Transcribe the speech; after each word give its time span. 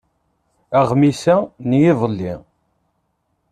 Aɣmis-a 0.79 1.35
n 1.69 1.69
yiḍelli. 1.81 2.33